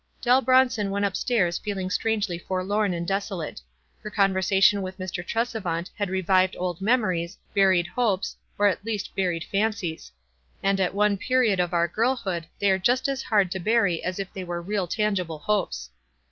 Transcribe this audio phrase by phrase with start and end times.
[0.19, 3.61] Dell Bronson went up stairs feeling strangely forlorn and desolate.
[4.01, 5.23] Her conversation with Mr.
[5.23, 10.11] Tresevant had revived old memories, buried hopes, or at least buried fancies;
[10.63, 14.17] and at one period of our girlhood they are just as hard to bury as
[14.17, 15.91] if they were real tangible hopes.